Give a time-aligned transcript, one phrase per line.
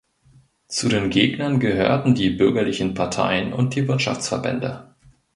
[0.67, 4.95] Zu den Gegnern gehörten die bürgerlichen Parteien und die Wirtschaftsverbände.